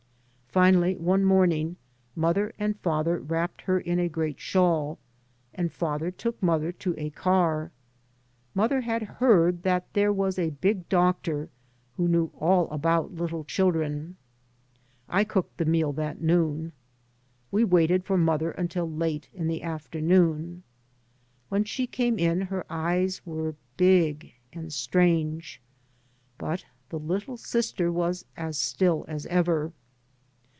[0.53, 1.77] Finally one morning
[2.13, 4.99] mother and father wrapped her in a great shawl,
[5.53, 7.71] and father took mother to a car.
[8.53, 11.47] Mother had heard that there was a big doctor
[11.95, 14.17] who knew all about little children.
[15.07, 16.73] I cooked the meat that noon.
[17.49, 20.63] We waited for mother until late in the afternoon.
[21.47, 25.61] When she came in her eyes were big and strange,
[26.37, 29.71] but the little sister was as still as ever.